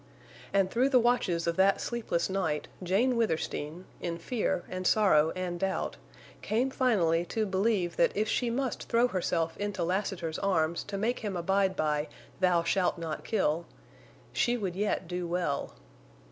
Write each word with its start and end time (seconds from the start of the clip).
And 0.51 0.71
through 0.71 0.89
the 0.89 0.99
watches 0.99 1.45
of 1.45 1.57
that 1.57 1.79
sleepless 1.79 2.27
night 2.27 2.67
Jane 2.81 3.15
Withersteen, 3.15 3.85
in 3.99 4.17
fear 4.17 4.63
and 4.67 4.87
sorrow 4.87 5.29
and 5.35 5.59
doubt, 5.59 5.97
came 6.41 6.71
finally 6.71 7.23
to 7.25 7.45
believe 7.45 7.97
that 7.97 8.11
if 8.17 8.27
she 8.27 8.49
must 8.49 8.89
throw 8.89 9.07
herself 9.09 9.55
into 9.57 9.83
Lassiter's 9.83 10.39
arms 10.39 10.83
to 10.85 10.97
make 10.97 11.19
him 11.19 11.37
abide 11.37 11.75
by 11.75 12.07
"Thou 12.39 12.63
shalt 12.63 12.97
not 12.97 13.23
kill!" 13.23 13.67
she 14.33 14.57
would 14.57 14.75
yet 14.75 15.07
do 15.07 15.27
well. 15.27 15.75